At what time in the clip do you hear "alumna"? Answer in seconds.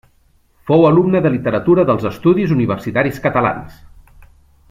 0.87-1.21